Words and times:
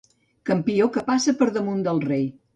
Campió 0.49 0.87
que 0.95 1.03
passa 1.11 1.35
per 1.43 1.51
damunt 1.61 1.87
del 1.91 2.05
rei. 2.09 2.29